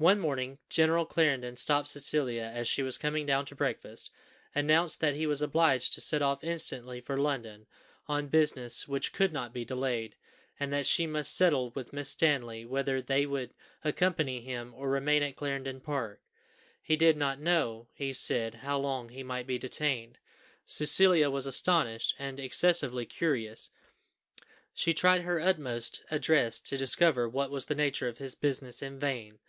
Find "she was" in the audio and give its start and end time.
2.68-2.96